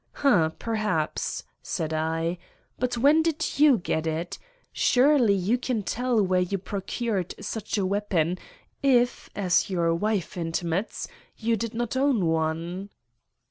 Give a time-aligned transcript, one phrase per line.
[0.13, 2.39] "Hum, perhaps," said I;
[2.79, 4.39] "but where did you get it.
[4.73, 8.39] Surely you can tell where you procured such a weapon,
[8.81, 12.89] if, as your wife intimates, you did not own one."